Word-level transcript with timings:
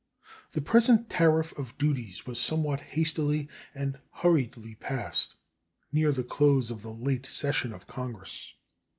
The 0.53 0.61
present 0.63 1.11
tariff 1.11 1.53
of 1.59 1.77
duties 1.77 2.25
was 2.25 2.39
somewhat 2.41 2.79
hastily 2.79 3.47
and 3.75 3.99
hurriedly 4.11 4.73
passed 4.73 5.35
near 5.91 6.11
the 6.11 6.23
close 6.23 6.71
of 6.71 6.81
the 6.81 6.89
late 6.89 7.27
session 7.27 7.71
of 7.71 7.85
Congress. 7.85 8.55